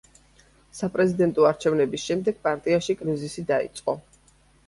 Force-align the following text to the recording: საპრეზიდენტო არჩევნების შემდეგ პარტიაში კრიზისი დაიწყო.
საპრეზიდენტო 0.77 1.45
არჩევნების 1.49 2.07
შემდეგ 2.09 2.39
პარტიაში 2.47 2.97
კრიზისი 3.03 3.47
დაიწყო. 3.53 3.95